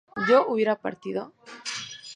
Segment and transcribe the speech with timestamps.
[0.27, 1.31] ¿yo hubiera partido?